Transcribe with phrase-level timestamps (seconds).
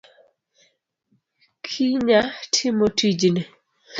[1.67, 3.41] Kinya timo tijni.